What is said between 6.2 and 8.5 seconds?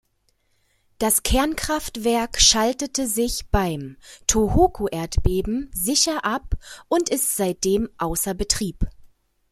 ab und ist seitdem außer